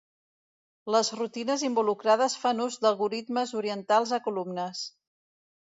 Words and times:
Les 0.95 1.11
rutines 1.19 1.65
involucrades 1.69 2.39
fan 2.45 2.65
ús 2.67 2.81
d'algorismes 2.87 3.55
orientats 3.63 4.17
a 4.21 4.25
columnes. 4.31 4.85